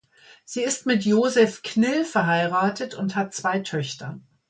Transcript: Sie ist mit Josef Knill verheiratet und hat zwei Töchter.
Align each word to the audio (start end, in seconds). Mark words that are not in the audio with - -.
Sie 0.45 0.63
ist 0.63 0.87
mit 0.87 1.05
Josef 1.05 1.61
Knill 1.61 2.03
verheiratet 2.05 2.95
und 2.95 3.15
hat 3.15 3.35
zwei 3.35 3.59
Töchter. 3.59 4.19